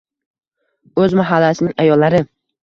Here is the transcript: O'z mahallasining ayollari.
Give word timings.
O'z 1.03 1.13
mahallasining 1.19 1.77
ayollari. 1.85 2.25